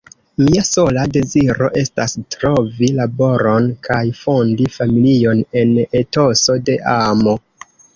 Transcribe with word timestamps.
Mia 0.43 0.61
sola 0.69 1.03
deziro 1.17 1.67
estas 1.81 2.17
trovi 2.37 2.91
laboron 3.03 3.71
kaj 3.91 4.01
fondi 4.25 4.69
familion 4.81 5.49
en 5.65 5.81
etoso 6.05 6.63
de 6.69 6.83
amo. 7.01 7.43